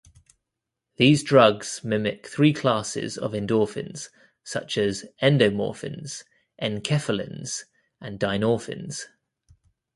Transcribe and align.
These 0.95 1.21
drugs 1.21 1.83
mimic 1.83 2.25
three 2.25 2.53
classes 2.53 3.19
of 3.19 3.33
endorphins, 3.33 4.09
such 4.43 4.75
as 4.75 5.05
endomorphins, 5.21 6.23
enkephalins, 6.59 7.65
and 8.01 8.19
dynorphins. 8.19 9.03